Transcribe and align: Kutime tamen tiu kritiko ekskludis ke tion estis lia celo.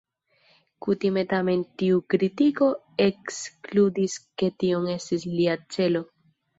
Kutime 0.85 1.23
tamen 1.33 1.61
tiu 1.83 2.01
kritiko 2.15 2.71
ekskludis 3.07 4.19
ke 4.43 4.53
tion 4.61 4.93
estis 4.99 5.31
lia 5.39 5.63
celo. 5.75 6.09